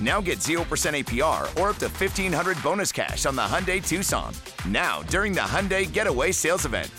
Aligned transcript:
Now 0.00 0.20
get 0.20 0.40
0% 0.40 0.60
APR 0.94 1.48
or 1.58 1.70
up 1.70 1.76
to 1.78 1.88
1500 1.88 2.62
bonus 2.62 2.92
cash 2.92 3.24
on 3.24 3.34
the 3.34 3.42
Hyundai 3.42 3.80
Tucson. 3.80 4.34
Now, 4.68 5.02
during 5.04 5.32
the 5.32 5.40
Hyundai 5.40 5.90
Getaway 5.90 6.32
Sales 6.32 6.66
Event. 6.66 6.90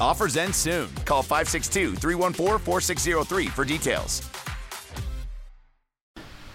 Offers 0.00 0.36
end 0.36 0.54
soon. 0.54 0.88
Call 1.04 1.22
562 1.22 1.96
314 1.96 2.58
4603 2.58 3.46
for 3.48 3.64
details. 3.64 4.22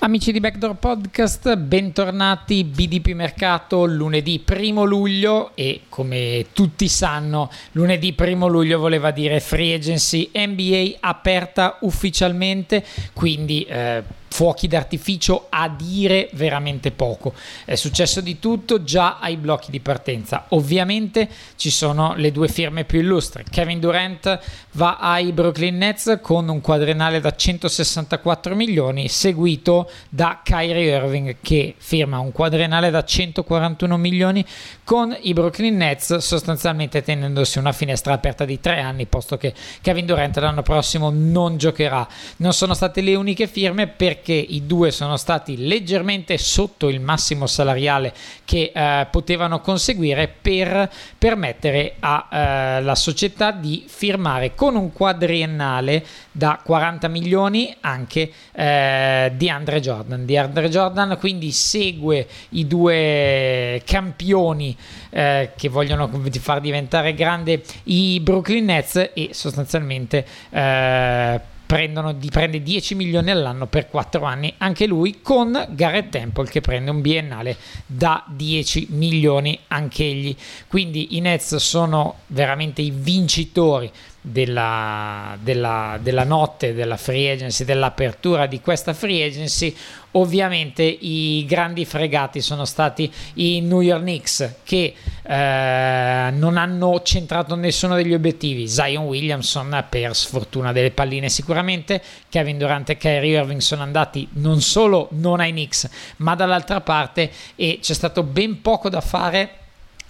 Amici 0.01 0.31
di 0.31 0.39
Backdoor 0.39 0.75
Podcast, 0.75 1.57
bentornati 1.57 2.63
BDP 2.63 3.07
Mercato 3.09 3.83
lunedì 3.83 4.39
primo 4.39 4.85
luglio 4.85 5.51
e 5.55 5.81
come 5.89 6.45
tutti 6.53 6.87
sanno 6.87 7.51
lunedì 7.73 8.13
primo 8.13 8.47
luglio 8.47 8.79
voleva 8.79 9.11
dire 9.11 9.41
Free 9.41 9.73
Agency 9.73 10.31
NBA 10.33 10.99
aperta 11.01 11.79
ufficialmente, 11.81 12.85
quindi 13.13 13.63
eh, 13.63 14.01
fuochi 14.39 14.69
d'artificio 14.69 15.47
a 15.49 15.67
dire 15.67 16.29
veramente 16.31 16.91
poco. 16.91 17.33
È 17.65 17.75
successo 17.75 18.21
di 18.21 18.39
tutto 18.39 18.83
già 18.83 19.17
ai 19.19 19.35
blocchi 19.35 19.69
di 19.69 19.81
partenza. 19.81 20.45
Ovviamente 20.51 21.27
ci 21.57 21.69
sono 21.69 22.13
le 22.15 22.31
due 22.31 22.47
firme 22.47 22.85
più 22.85 23.01
illustre. 23.01 23.43
Kevin 23.43 23.81
Durant 23.81 24.39
va 24.71 24.95
ai 24.95 25.33
Brooklyn 25.33 25.75
Nets 25.75 26.19
con 26.21 26.47
un 26.47 26.61
quadrenale 26.61 27.19
da 27.19 27.35
164 27.35 28.55
milioni, 28.55 29.09
seguito 29.09 29.91
da 30.07 30.39
Kyrie 30.41 30.95
Irving 30.95 31.35
che 31.41 31.75
firma 31.77 32.19
un 32.19 32.31
quadrenale 32.31 32.91
da 32.91 33.03
141 33.03 33.97
milioni 33.97 34.45
con 34.85 35.13
i 35.19 35.33
Brooklyn 35.33 35.75
Nets 35.75 36.15
sostanzialmente 36.15 37.03
tenendosi 37.03 37.57
una 37.59 37.73
finestra 37.73 38.13
aperta 38.13 38.45
di 38.45 38.61
tre 38.61 38.79
anni 38.79 39.05
posto 39.05 39.35
che 39.35 39.53
Kevin 39.81 40.05
Durant 40.05 40.37
l'anno 40.37 40.61
prossimo 40.61 41.09
non 41.09 41.57
giocherà. 41.57 42.07
Non 42.37 42.53
sono 42.53 42.73
state 42.73 43.01
le 43.01 43.15
uniche 43.15 43.45
firme 43.45 43.87
perché 43.87 44.27
perché 44.29 44.33
i 44.33 44.67
due 44.67 44.91
sono 44.91 45.17
stati 45.17 45.65
leggermente 45.65 46.37
sotto 46.37 46.87
il 46.87 46.99
massimo 46.99 47.47
salariale 47.47 48.13
che 48.45 48.71
eh, 48.73 49.07
potevano 49.09 49.59
conseguire 49.59 50.27
per 50.27 50.87
permettere 51.17 51.95
alla 51.99 52.91
eh, 52.91 52.95
società 52.95 53.51
di 53.51 53.85
firmare 53.87 54.53
con 54.53 54.75
un 54.75 54.93
quadriennale 54.93 56.05
da 56.31 56.61
40 56.63 57.07
milioni 57.07 57.75
anche 57.81 58.31
eh, 58.51 59.31
di 59.35 59.49
Andre 59.49 59.79
Jordan. 59.79 60.25
Di 60.25 60.37
Andre 60.37 60.69
Jordan 60.69 61.17
quindi 61.19 61.51
segue 61.51 62.27
i 62.49 62.67
due 62.67 63.81
campioni 63.83 64.77
eh, 65.09 65.53
che 65.57 65.69
vogliono 65.69 66.07
far 66.39 66.61
diventare 66.61 67.15
grande 67.15 67.63
i 67.85 68.19
Brooklyn 68.19 68.65
Nets 68.65 69.09
e 69.15 69.29
sostanzialmente 69.31 70.23
eh, 70.51 71.57
prendono, 71.69 72.17
prende 72.31 72.63
10 72.63 72.95
milioni 72.95 73.29
all'anno 73.29 73.67
per 73.67 73.89
4 73.89 74.23
anni, 74.23 74.51
anche 74.57 74.87
lui 74.87 75.19
con 75.21 75.67
Garrett 75.69 76.09
Temple 76.09 76.49
che 76.49 76.61
prende 76.61 76.89
un 76.89 76.99
biennale 76.99 77.55
da 77.85 78.25
10 78.27 78.87
milioni 78.89 79.59
anch'egli. 79.67 80.35
Quindi 80.67 81.15
i 81.15 81.19
Nets 81.19 81.57
sono 81.57 82.21
veramente 82.25 82.81
i 82.81 82.89
vincitori 82.89 83.91
della, 84.21 85.37
della, 85.41 85.97
della, 86.01 86.23
notte 86.23 86.73
della 86.73 86.97
free 86.97 87.31
agency, 87.31 87.63
dell'apertura 87.63 88.47
di 88.47 88.59
questa 88.59 88.93
free 88.93 89.23
agency, 89.23 89.75
ovviamente 90.11 90.83
i 90.83 91.45
grandi 91.47 91.85
fregati 91.85 92.41
sono 92.41 92.65
stati 92.65 93.11
i 93.35 93.61
New 93.61 93.81
York 93.81 94.01
Knicks 94.01 94.55
che 94.63 94.93
eh, 95.21 96.31
non 96.31 96.57
hanno 96.57 97.01
centrato 97.03 97.55
nessuno 97.55 97.95
degli 97.95 98.13
obiettivi. 98.13 98.67
Zion 98.67 99.05
Williamson 99.05 99.85
per 99.89 100.15
sfortuna 100.15 100.71
delle 100.73 100.91
palline 100.91 101.29
sicuramente, 101.29 102.01
Kevin 102.27 102.57
Durant 102.57 102.89
e 102.89 102.97
Kyrie 102.97 103.39
Irving 103.39 103.61
sono 103.61 103.83
andati 103.83 104.27
non 104.33 104.61
solo 104.61 105.07
non 105.11 105.39
ai 105.39 105.51
Knicks 105.51 105.89
ma 106.17 106.35
dall'altra 106.35 106.81
parte 106.81 107.31
e 107.55 107.79
c'è 107.81 107.93
stato 107.93 108.23
ben 108.23 108.61
poco 108.61 108.89
da 108.89 109.01
fare 109.01 109.58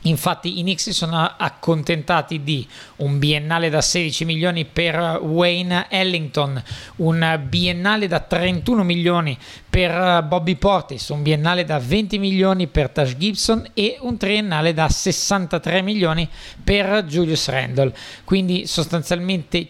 Infatti 0.03 0.59
i 0.59 0.61
Knicks 0.61 0.83
si 0.83 0.93
sono 0.93 1.17
accontentati 1.37 2.41
di 2.41 2.65
un 2.97 3.19
biennale 3.19 3.69
da 3.69 3.81
16 3.81 4.23
milioni 4.23 4.63
per 4.63 5.19
Wayne 5.21 5.87
Ellington, 5.89 6.61
un 6.97 7.41
biennale 7.47 8.07
da 8.07 8.21
31 8.21 8.83
milioni 8.83 9.37
per 9.69 10.23
Bobby 10.23 10.55
Portis, 10.55 11.09
un 11.09 11.21
biennale 11.21 11.65
da 11.65 11.79
20 11.79 12.17
milioni 12.17 12.67
per 12.67 12.89
Tash 12.89 13.17
Gibson 13.17 13.67
e 13.73 13.97
un 13.99 14.15
triennale 14.17 14.73
da 14.73 14.87
63 14.87 15.81
milioni 15.81 16.29
per 16.63 17.03
Julius 17.03 17.49
Randle. 17.49 17.93
Quindi 18.23 18.67
sostanzialmente 18.67 19.67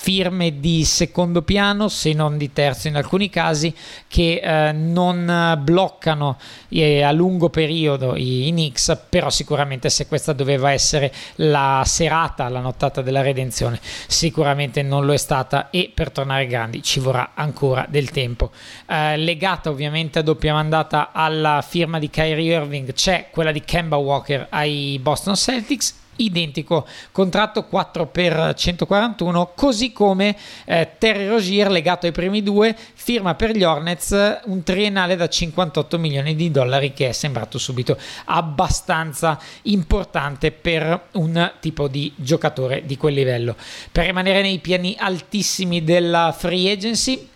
firme 0.00 0.60
di 0.60 0.84
secondo 0.84 1.42
piano, 1.42 1.88
se 1.88 2.12
non 2.12 2.38
di 2.38 2.52
terzo 2.52 2.86
in 2.86 2.94
alcuni 2.94 3.28
casi, 3.28 3.74
che 4.06 4.40
eh, 4.42 4.72
non 4.72 5.58
bloccano 5.60 6.38
eh, 6.68 7.02
a 7.02 7.10
lungo 7.10 7.50
periodo 7.50 8.14
i, 8.14 8.46
i 8.46 8.50
Knicks, 8.52 8.96
però 9.10 9.28
sicuramente 9.28 9.90
se 9.90 10.06
questa 10.06 10.32
doveva 10.32 10.70
essere 10.70 11.12
la 11.36 11.82
serata, 11.84 12.48
la 12.48 12.60
nottata 12.60 13.02
della 13.02 13.22
redenzione, 13.22 13.80
sicuramente 14.06 14.82
non 14.82 15.04
lo 15.04 15.12
è 15.12 15.16
stata 15.16 15.68
e 15.70 15.90
per 15.92 16.12
tornare 16.12 16.46
grandi 16.46 16.80
ci 16.80 17.00
vorrà 17.00 17.32
ancora 17.34 17.84
del 17.88 18.10
tempo. 18.10 18.52
Eh, 18.86 19.16
legata 19.16 19.68
ovviamente 19.68 20.20
a 20.20 20.22
doppia 20.22 20.52
mandata 20.52 21.10
alla 21.12 21.60
firma 21.66 21.98
di 21.98 22.08
Kyrie 22.08 22.54
Irving 22.54 22.92
c'è 22.92 23.28
quella 23.32 23.50
di 23.50 23.62
Kemba 23.62 23.96
Walker 23.96 24.46
ai 24.50 25.00
Boston 25.02 25.34
Celtics 25.34 26.06
identico. 26.18 26.86
Contratto 27.12 27.64
4 27.64 28.06
per 28.06 28.54
141 28.54 29.52
così 29.54 29.92
come 29.92 30.36
eh, 30.64 30.92
Terry 30.98 31.26
Rogier 31.26 31.70
legato 31.70 32.06
ai 32.06 32.12
primi 32.12 32.42
due 32.42 32.76
firma 32.94 33.34
per 33.34 33.56
gli 33.56 33.64
Hornets 33.64 34.40
un 34.44 34.62
triennale 34.62 35.16
da 35.16 35.28
58 35.28 35.98
milioni 35.98 36.34
di 36.34 36.50
dollari 36.50 36.92
che 36.92 37.08
è 37.08 37.12
sembrato 37.12 37.58
subito 37.58 37.96
abbastanza 38.26 39.38
importante 39.62 40.50
per 40.50 41.08
un 41.12 41.52
tipo 41.60 41.88
di 41.88 42.12
giocatore 42.16 42.84
di 42.84 42.96
quel 42.96 43.14
livello. 43.14 43.56
Per 43.90 44.04
rimanere 44.04 44.42
nei 44.42 44.58
piani 44.58 44.96
altissimi 44.98 45.82
della 45.84 46.34
free 46.36 46.70
agency 46.70 47.28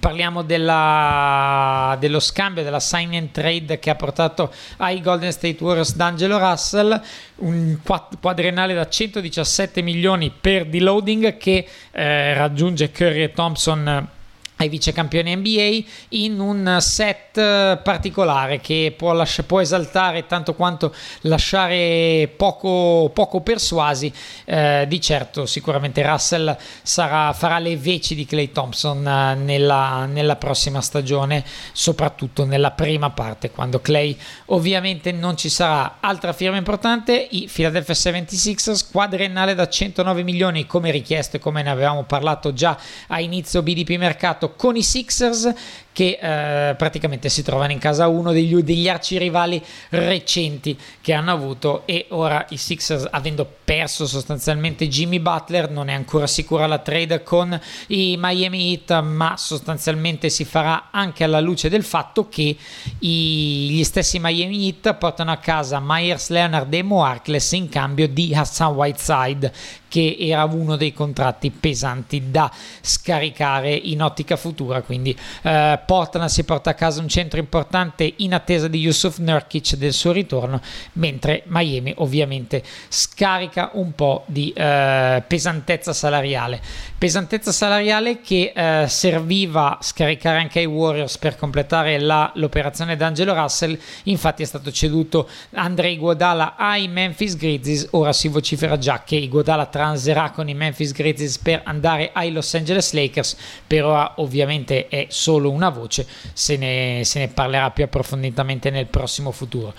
Parliamo 0.00 0.42
della, 0.42 1.96
dello 1.98 2.20
scambio, 2.20 2.62
della 2.62 2.80
sign 2.80 3.14
and 3.14 3.30
trade 3.30 3.78
che 3.78 3.90
ha 3.90 3.94
portato 3.94 4.52
ai 4.78 5.00
Golden 5.00 5.32
State 5.32 5.56
Warriors 5.62 5.94
D'Angelo 5.96 6.38
Russell, 6.38 7.00
un 7.36 7.78
quadrenale 8.20 8.74
da 8.74 8.88
117 8.88 9.82
milioni 9.82 10.30
per 10.30 10.66
deloading 10.66 11.36
che 11.36 11.66
eh, 11.92 12.34
raggiunge 12.34 12.90
Curry 12.90 13.22
e 13.22 13.32
Thompson 13.32 14.14
ai 14.56 14.68
vice 14.68 14.92
campioni 14.92 15.34
NBA 15.36 15.84
in 16.10 16.40
un 16.40 16.78
set 16.80 17.36
eh, 17.36 17.78
particolare 17.82 18.60
che 18.60 18.94
può, 18.96 19.12
lascia, 19.12 19.42
può 19.42 19.60
esaltare 19.60 20.26
tanto 20.26 20.54
quanto 20.54 20.94
lasciare 21.22 22.32
poco, 22.36 23.10
poco 23.12 23.40
persuasi. 23.40 24.12
Eh, 24.44 24.84
di 24.88 25.00
certo 25.00 25.46
sicuramente 25.46 26.02
Russell 26.02 26.56
sarà, 26.82 27.32
farà 27.32 27.58
le 27.58 27.76
veci 27.76 28.14
di 28.14 28.24
Clay 28.24 28.52
Thompson 28.52 29.06
eh, 29.06 29.34
nella, 29.34 30.06
nella, 30.06 30.36
prossima 30.36 30.80
stagione 30.80 31.44
soprattutto 31.72 32.44
nella 32.44 32.70
prima 32.70 33.10
parte 33.10 33.50
quando 33.50 33.80
Clay 33.80 34.16
ovviamente 34.46 35.12
non 35.12 35.36
ci 35.36 35.48
sarà. 35.48 35.96
Altra 36.00 36.32
firma 36.32 36.56
importante 36.56 37.28
i 37.30 37.48
Philadelphia 37.52 37.94
76ers 37.94 38.90
quadrennale 38.90 39.54
da 39.54 39.68
109 39.68 40.22
milioni 40.22 40.66
come 40.66 40.90
richiesto 40.90 41.36
e 41.36 41.40
come 41.40 41.62
ne 41.62 41.70
avevamo 41.70 42.04
parlato 42.04 42.52
già 42.52 42.78
a 43.08 43.20
inizio 43.20 43.62
BDP 43.62 43.90
mercato 43.90 44.45
con 44.54 44.76
i 44.76 44.82
Sixers 44.82 45.52
che 45.92 46.18
eh, 46.20 46.74
praticamente 46.74 47.30
si 47.30 47.42
trovano 47.42 47.72
in 47.72 47.78
casa 47.78 48.06
uno 48.06 48.32
degli, 48.32 48.54
degli 48.62 48.88
arcirivali 48.88 49.62
recenti 49.90 50.78
che 51.00 51.14
hanno 51.14 51.32
avuto 51.32 51.86
e 51.86 52.06
ora 52.10 52.44
i 52.50 52.58
Sixers 52.58 53.08
avendo 53.10 53.50
perso 53.66 54.06
sostanzialmente 54.06 54.86
Jimmy 54.86 55.18
Butler 55.18 55.68
non 55.68 55.88
è 55.88 55.92
ancora 55.92 56.28
sicura 56.28 56.68
la 56.68 56.78
trade 56.78 57.24
con 57.24 57.60
i 57.88 58.16
Miami 58.16 58.70
Heat 58.70 59.02
ma 59.02 59.34
sostanzialmente 59.36 60.30
si 60.30 60.44
farà 60.44 60.90
anche 60.92 61.24
alla 61.24 61.40
luce 61.40 61.68
del 61.68 61.82
fatto 61.82 62.28
che 62.28 62.56
i, 63.00 63.68
gli 63.70 63.82
stessi 63.82 64.20
Miami 64.20 64.66
Heat 64.66 64.94
portano 64.94 65.32
a 65.32 65.38
casa 65.38 65.80
Myers 65.82 66.28
Leonard 66.28 66.72
e 66.72 66.82
Mo 66.84 67.02
Harkless 67.02 67.50
in 67.52 67.68
cambio 67.68 68.06
di 68.06 68.32
Hassan 68.32 68.72
Whiteside 68.72 69.52
che 69.88 70.16
era 70.18 70.44
uno 70.44 70.76
dei 70.76 70.92
contratti 70.92 71.50
pesanti 71.50 72.30
da 72.30 72.50
scaricare 72.82 73.72
in 73.72 74.02
ottica 74.02 74.36
futura. 74.36 74.82
Quindi 74.82 75.16
eh, 75.42 75.80
Portland 75.86 76.28
si 76.28 76.44
porta 76.44 76.68
a 76.68 76.74
casa 76.74 77.00
un 77.00 77.08
centro 77.08 77.38
importante 77.38 78.12
in 78.16 78.34
attesa 78.34 78.68
di 78.68 78.78
Yusuf 78.78 79.16
Nurkic 79.18 79.76
del 79.76 79.94
suo 79.94 80.12
ritorno, 80.12 80.60
mentre 80.94 81.44
Miami 81.46 81.94
ovviamente 81.96 82.62
scarica 82.88 83.55
un 83.74 83.94
po' 83.94 84.24
di 84.26 84.52
eh, 84.52 85.22
pesantezza 85.26 85.92
salariale. 85.92 86.60
Pesantezza 86.98 87.52
salariale 87.52 88.20
che 88.20 88.52
eh, 88.54 88.88
serviva 88.88 89.78
scaricare 89.80 90.38
anche 90.38 90.60
ai 90.60 90.66
Warriors 90.66 91.18
per 91.18 91.36
completare 91.36 91.98
la, 91.98 92.30
l'operazione 92.34 92.96
d'Angelo 92.96 93.34
Russell. 93.34 93.78
Infatti 94.04 94.42
è 94.42 94.46
stato 94.46 94.70
ceduto 94.70 95.28
Andrei 95.54 95.96
Guadala 95.96 96.56
ai 96.56 96.88
Memphis 96.88 97.36
Grizzlies. 97.36 97.88
Ora 97.90 98.12
si 98.12 98.28
vocifera 98.28 98.78
già 98.78 99.02
che 99.02 99.16
i 99.16 99.28
Guadala 99.28 99.66
transerà 99.66 100.30
con 100.30 100.48
i 100.48 100.54
Memphis 100.54 100.92
Grizzlies 100.92 101.38
per 101.38 101.62
andare 101.64 102.10
ai 102.12 102.32
Los 102.32 102.54
Angeles 102.54 102.92
Lakers, 102.92 103.36
però 103.66 104.12
ovviamente 104.16 104.88
è 104.88 105.06
solo 105.08 105.50
una 105.50 105.68
voce, 105.68 106.06
se 106.32 106.56
ne, 106.56 107.02
se 107.04 107.18
ne 107.18 107.28
parlerà 107.28 107.70
più 107.70 107.84
approfonditamente 107.84 108.70
nel 108.70 108.86
prossimo 108.86 109.30
futuro. 109.30 109.74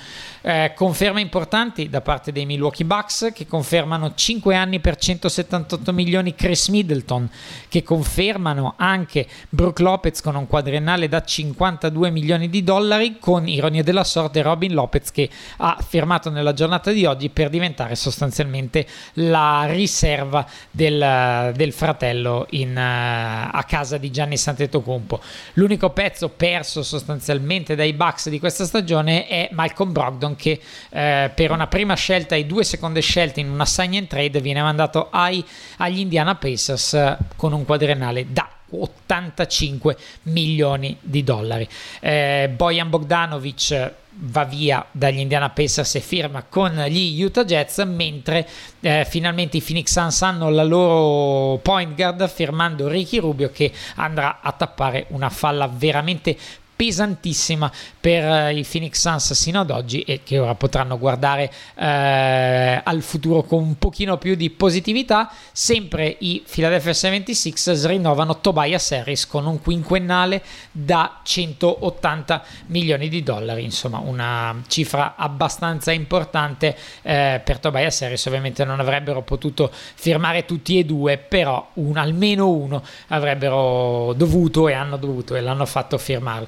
Eh, 0.48 0.72
conferme 0.76 1.20
importanti 1.20 1.90
da 1.90 2.00
parte 2.00 2.32
dei 2.32 2.46
Milwaukee 2.46 2.86
Bucks 2.86 3.32
che 3.34 3.46
confermano 3.46 4.14
5 4.16 4.56
anni 4.56 4.80
per 4.80 4.96
178 4.96 5.92
milioni 5.92 6.36
Chris 6.36 6.70
Middleton, 6.70 7.30
che 7.68 7.84
confermano 7.84 8.76
anche 8.78 9.28
Brook 9.50 9.80
Lopez 9.80 10.22
con 10.22 10.36
un 10.36 10.48
quadriennale 10.48 11.10
da 11.10 11.22
52 11.22 12.12
milioni 12.12 12.50
di 12.50 12.64
dollari, 12.64 13.18
con 13.20 13.46
ironia 13.46 13.84
della 13.84 14.06
sorte 14.06 14.42
Robin 14.42 14.74
Lopez 14.74 15.12
che 15.12 15.30
ha 15.58 15.84
firmato 15.86 16.30
nella 16.30 16.54
giornata 16.54 16.92
di 16.92 17.04
oggi 17.04 17.28
per 17.28 17.50
diventare 17.50 17.96
sostanzialmente 17.96 18.88
la 19.16 19.66
riserva 19.66 20.48
del, 20.72 21.52
del 21.58 21.74
fratello 21.74 22.46
in, 22.52 22.70
uh, 22.70 23.50
a 23.52 23.66
casa 23.68 23.98
di 23.98 24.10
Gianni 24.12 24.38
Santetocompo. 24.38 25.20
L'unico 25.56 25.90
pezzo 25.90 26.30
perso 26.30 26.84
sostanzialmente 26.84 27.76
dai 27.76 27.92
Bucks 27.92 28.30
di 28.30 28.40
questa 28.40 28.64
stagione 28.64 29.28
è 29.28 29.50
Malcolm 29.52 29.92
Brogdon 29.92 30.36
che 30.38 30.62
eh, 30.90 31.30
per 31.36 31.52
una 31.52 31.68
prima 31.68 31.96
scelta 31.96 32.36
e 32.36 32.46
due 32.46 32.64
seconde 32.64 33.02
scelte 33.02 33.42
in 33.42 33.50
una 33.50 33.66
sign 33.66 33.96
and 33.96 34.08
trade 34.08 34.40
viene 34.40 34.62
mandato 34.62 35.10
ai, 35.12 35.44
agli 35.78 36.00
Indiana 36.00 36.36
Pacers 36.36 36.94
eh, 36.94 37.18
con 37.36 37.52
un 37.52 37.66
quadriennale 37.66 38.28
da 38.30 38.50
85 38.70 39.98
milioni 40.24 40.98
di 41.02 41.24
dollari. 41.24 41.68
Eh, 42.00 42.50
Bojan 42.54 42.90
Bogdanovic 42.90 43.94
va 44.20 44.46
via 44.46 44.86
dagli 44.92 45.20
Indiana 45.20 45.50
Pacers 45.50 45.96
e 45.96 46.00
firma 46.00 46.44
con 46.44 46.72
gli 46.88 47.22
Utah 47.22 47.46
Jets 47.46 47.78
mentre 47.80 48.48
eh, 48.80 49.06
finalmente 49.08 49.58
i 49.58 49.62
Phoenix 49.62 49.92
Suns 49.92 50.22
hanno 50.24 50.50
la 50.50 50.64
loro 50.64 51.58
point 51.60 51.96
guard 51.96 52.28
firmando 52.28 52.88
Ricky 52.88 53.20
Rubio 53.20 53.52
che 53.52 53.72
andrà 53.96 54.40
a 54.42 54.52
tappare 54.54 55.06
una 55.10 55.30
falla 55.30 55.68
veramente 55.68 56.36
pesantissima 56.78 57.70
per 58.00 58.24
eh, 58.24 58.54
i 58.56 58.64
Phoenix 58.64 59.00
Suns 59.00 59.34
sino 59.34 59.60
ad 59.62 59.72
oggi 59.72 60.02
e 60.02 60.22
che 60.24 60.38
ora 60.38 60.54
potranno 60.54 60.98
guardare 60.98 61.52
eh, 61.76 62.82
al 62.84 63.02
futuro 63.02 63.42
con 63.42 63.64
un 63.64 63.78
pochino 63.78 64.18
più 64.18 64.36
di 64.36 64.52
positività. 64.52 65.30
Sempre 65.52 66.16
i 66.20 66.44
Philadelphia 66.50 66.92
76ers 66.92 67.88
rinnovano 67.88 68.40
Tobias 68.40 68.92
Harris 68.92 69.26
con 69.26 69.48
un 69.48 69.60
quinquennale 69.60 70.44
da 70.72 71.20
180 71.24 72.44
milioni 72.68 73.10
di 73.10 73.24
dollari, 73.24 73.64
insomma 73.64 73.98
una 73.98 74.62
cifra 74.68 75.16
abbastanza 75.18 75.92
importante 75.92 76.78
eh, 77.02 77.42
per 77.44 77.58
Tobias 77.58 78.04
Harris. 78.04 78.24
Ovviamente 78.28 78.64
non 78.64 78.80
avrebbero 78.80 79.24
potuto 79.24 79.72
firmare 79.74 80.46
tutti 80.46 80.78
e 80.78 80.86
due, 80.86 81.18
però 81.18 81.72
un, 81.74 81.98
almeno 81.98 82.50
uno 82.50 82.84
avrebbero 83.08 84.14
dovuto 84.16 84.68
e 84.68 84.74
hanno 84.74 84.98
dovuto 84.98 85.36
e 85.36 85.42
l'hanno 85.42 85.66
fatto 85.66 85.98
firmare 85.98 86.48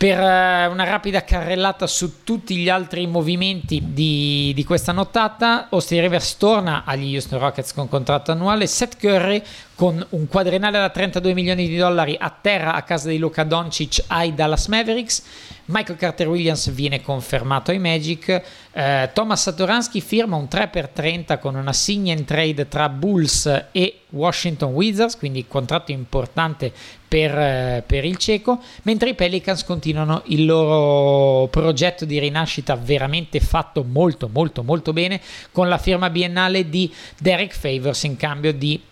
per 0.00 0.18
eh, 0.18 0.64
una 0.64 0.84
rapida 0.84 1.24
carrellata 1.24 1.86
su 1.86 2.24
tutti 2.24 2.56
gli 2.56 2.70
altri 2.70 3.06
movimenti 3.06 3.82
di, 3.92 4.50
di 4.54 4.64
questa 4.64 4.92
nottata, 4.92 5.66
Austin 5.68 6.00
Rivers 6.00 6.38
torna 6.38 6.84
agli 6.86 7.12
Houston 7.12 7.38
Rockets 7.38 7.74
con 7.74 7.86
contratto 7.86 8.32
annuale, 8.32 8.66
Seth 8.66 8.96
Curry 8.96 9.42
con 9.80 10.04
un 10.10 10.28
quadrenale 10.28 10.78
da 10.78 10.90
32 10.90 11.32
milioni 11.32 11.66
di 11.66 11.78
dollari 11.78 12.14
a 12.20 12.28
terra 12.28 12.74
a 12.74 12.82
casa 12.82 13.08
di 13.08 13.16
Luca 13.16 13.44
Doncic 13.44 14.04
ai 14.08 14.34
Dallas 14.34 14.66
Mavericks, 14.66 15.22
Michael 15.64 15.96
Carter 15.96 16.28
Williams 16.28 16.68
viene 16.70 17.00
confermato 17.00 17.70
ai 17.70 17.78
Magic, 17.78 18.42
eh, 18.72 19.08
Thomas 19.14 19.40
Satoransky 19.40 20.00
firma 20.02 20.36
un 20.36 20.48
3x30 20.50 21.38
con 21.38 21.54
una 21.54 21.72
sign 21.72 22.10
and 22.10 22.26
trade 22.26 22.68
tra 22.68 22.90
Bulls 22.90 23.68
e 23.72 24.00
Washington 24.10 24.74
Wizards, 24.74 25.16
quindi 25.16 25.46
contratto 25.46 25.92
importante 25.92 26.70
per, 27.08 27.38
eh, 27.38 27.82
per, 27.86 28.04
il 28.04 28.18
cieco, 28.18 28.60
mentre 28.82 29.08
i 29.08 29.14
Pelicans 29.14 29.64
continuano 29.64 30.24
il 30.26 30.44
loro 30.44 31.46
progetto 31.46 32.04
di 32.04 32.18
rinascita 32.18 32.76
veramente 32.76 33.40
fatto 33.40 33.82
molto 33.82 34.28
molto 34.30 34.62
molto 34.62 34.92
bene 34.92 35.22
con 35.52 35.70
la 35.70 35.78
firma 35.78 36.10
biennale 36.10 36.68
di 36.68 36.92
Derek 37.18 37.54
Favors 37.54 38.02
in 38.02 38.16
cambio 38.16 38.52
di 38.52 38.88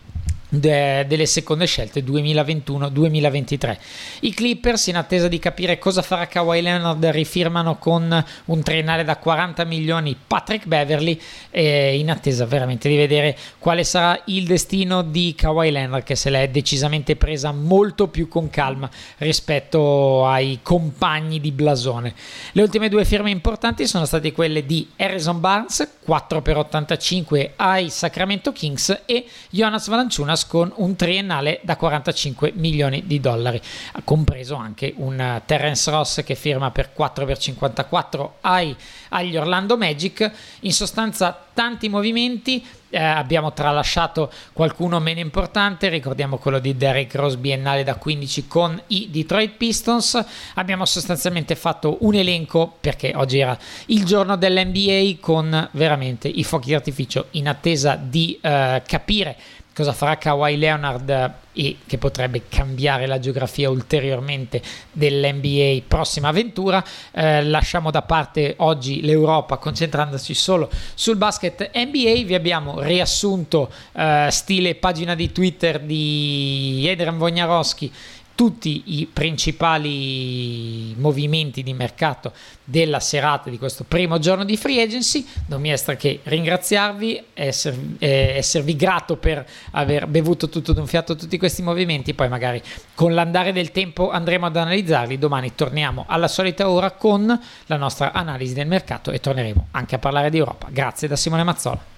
de, 0.49 1.05
delle 1.06 1.27
seconde 1.27 1.67
scelte 1.67 2.03
2021-2023. 2.03 3.77
I 4.21 4.35
Clippers, 4.35 4.87
in 4.87 4.97
attesa 4.97 5.29
di 5.29 5.39
capire 5.39 5.79
cosa 5.79 6.03
farà 6.03 6.27
Kawhi 6.27 6.62
Leonard, 6.62 7.05
rifirmano 7.06 7.77
con 7.77 8.25
un 8.47 8.62
triennale 8.62 9.05
da 9.05 9.17
40 9.17 9.65
milioni 9.65 10.17
Patrick 10.27 10.67
Beverly, 10.67 11.21
eh, 11.50 11.99
in 11.99 12.11
attesa 12.11 12.47
veramente 12.47 12.89
di 12.89 12.97
vedere 12.97 13.37
quale 13.59 13.85
sarà 13.85 14.21
il 14.27 14.47
destino 14.47 15.03
di 15.03 15.35
Kawhi 15.37 15.71
Leonard, 15.71 16.05
che 16.05 16.15
se 16.15 16.31
l'è 16.31 16.49
decisamente 16.49 17.17
presa 17.17 17.53
molto 17.53 18.09
più 18.09 18.29
con 18.29 18.49
calma 18.50 18.89
rispetto 19.19 20.27
ai 20.27 20.61
compagni 20.62 21.41
di 21.41 21.53
Blasone. 21.53 22.15
Le 22.53 22.62
ultime 22.62 22.89
due 22.89 23.05
firme 23.05 23.31
importanti 23.31 23.87
sono 23.87 24.05
state 24.05 24.33
quelle 24.33 24.65
di 24.65 24.89
Harrison 24.97 25.41
Barnes, 25.41 25.97
4 26.05 26.43
per 26.43 26.56
85 26.56 27.53
ai 27.56 27.91
Sacramento 27.91 28.53
Kings, 28.53 29.03
e 29.05 29.27
Jonas 29.50 29.89
Valanciunas 29.89 30.38
Thomas 30.38 30.46
con 30.46 30.73
un 30.76 30.94
triennale 30.94 31.61
da 31.62 31.76
45 31.76 32.52
milioni 32.55 33.05
di 33.06 33.19
dollari, 33.20 33.61
compreso 34.05 34.55
anche 34.55 34.93
un 34.96 35.19
eh, 35.19 35.43
Terence 35.44 35.90
Ross 35.90 36.23
che 36.23 36.35
firma 36.35 36.70
per 36.70 36.93
4 36.93 37.25
per 37.25 37.38
54 37.38 38.37
ai, 38.42 38.75
agli 39.11 39.37
Orlando 39.37 39.76
Magic. 39.76 40.30
In 40.61 40.73
sostanza 40.73 41.47
tanti 41.52 41.88
movimenti, 41.88 42.64
eh, 42.90 42.99
abbiamo 43.02 43.52
tralasciato 43.52 44.30
qualcuno 44.52 45.00
meno 45.00 45.21
importante, 45.21 45.88
ricordiamo 45.88 46.38
quello 46.38 46.59
di 46.59 46.76
Derek 46.76 47.14
Rose 47.14 47.37
biennale 47.37 47.85
da 47.85 47.97
15 47.97 48.47
con 48.47 48.80
i 48.88 49.09
Detroit 49.11 49.57
Pistons, 49.57 50.25
abbiamo 50.54 50.85
sostanzialmente 50.85 51.54
fatto 51.54 51.99
un 52.00 52.14
elenco 52.14 52.76
perché 52.80 53.12
oggi 53.14 53.40
era 53.40 53.59
il 53.87 54.04
giorno 54.04 54.37
dell'NBA 54.37 55.16
con 55.21 55.68
veramente 55.73 56.28
i 56.28 56.45
fuochi 56.45 56.71
d'artificio 56.71 57.26
in 57.33 57.49
attesa 57.49 57.99
di 58.00 58.38
eh, 58.40 58.83
capire 58.87 59.37
cosa 59.78 59.92
farà 59.92 60.18
Kawhi 60.18 60.58
Leonard 60.58 61.35
e 61.52 61.76
che 61.87 61.99
potrebbe 61.99 62.42
cambiare 62.49 63.06
la 63.06 63.20
geografia 63.20 63.70
ulteriormente 63.70 64.61
dell'NBA 64.90 65.85
prossima 65.87 66.28
avventura. 66.28 66.82
Eh, 67.12 67.44
lasciamo 67.44 67.92
da 67.92 68.02
parte 68.02 68.54
oggi 68.58 69.02
l'Europa 69.02 69.56
concentrandoci 69.56 70.35
solo 70.35 70.68
sul 70.94 71.14
basket 71.14 71.70
NBA. 71.73 72.25
Vi 72.25 72.35
abbiamo 72.35 72.80
riassunto 72.80 73.70
eh, 73.92 74.26
stile 74.32 74.75
pagina 74.75 75.14
di 75.14 75.30
Twitter 75.30 75.78
di 75.78 76.85
Adrian 76.90 77.16
Wojnarowski 77.16 77.92
tutti 78.38 79.00
i 79.00 79.09
principali 79.12 80.95
movimenti 80.97 81.64
di 81.64 81.73
mercato 81.73 82.33
della 82.62 83.00
serata 83.00 83.50
di 83.50 83.59
questo 83.59 83.83
primo 83.83 84.21
giorno 84.21 84.45
di 84.45 84.57
free 84.57 84.80
agency. 84.80 85.26
Non 85.47 85.61
mi 85.61 85.71
resta 85.71 85.97
che 85.97 86.21
ringraziarvi, 86.23 87.21
esservi, 87.35 87.97
eh, 87.99 88.35
esservi 88.37 88.76
grato 88.76 89.16
per 89.16 89.45
aver 89.73 90.07
bevuto 90.07 90.49
tutto 90.49 90.73
d'un 90.73 90.87
fiato 90.87 91.16
tutti 91.16 91.37
questi 91.37 91.62
movimenti. 91.62 92.14
Poi, 92.14 92.28
magari 92.28 92.62
con 92.95 93.12
l'andare 93.12 93.52
del 93.52 93.73
tempo 93.73 94.09
andremo 94.09 94.47
ad 94.47 94.57
analizzarli. 94.57 95.18
Domani 95.18 95.57
torniamo 95.57 96.04
alla 96.07 96.28
solita 96.28 96.71
ora 96.71 96.92
con 96.92 97.40
la 97.66 97.76
nostra 97.76 98.12
analisi 98.12 98.54
del 98.54 98.68
mercato 98.68 99.11
e 99.11 99.18
torneremo 99.18 99.66
anche 99.73 99.97
a 99.97 99.99
parlare 99.99 100.30
di 100.30 100.38
Europa. 100.38 100.68
Grazie 100.71 101.09
da 101.09 101.16
Simone 101.16 101.42
Mazzola. 101.42 101.98